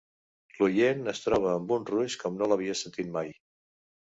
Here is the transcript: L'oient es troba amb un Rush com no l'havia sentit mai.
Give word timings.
L'oient 0.61 1.11
es 1.13 1.21
troba 1.25 1.51
amb 1.57 1.75
un 1.77 1.85
Rush 1.91 2.17
com 2.25 2.41
no 2.41 2.51
l'havia 2.53 2.79
sentit 2.81 3.13
mai. 3.19 3.31